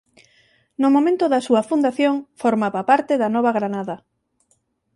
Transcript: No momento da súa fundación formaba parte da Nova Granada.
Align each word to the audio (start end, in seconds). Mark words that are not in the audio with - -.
No 0.81 0.87
momento 0.95 1.25
da 1.29 1.45
súa 1.47 1.65
fundación 1.69 2.15
formaba 2.41 2.81
parte 2.91 3.13
da 3.21 3.29
Nova 3.35 3.51
Granada. 3.57 3.95